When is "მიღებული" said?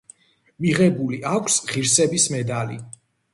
0.63-1.19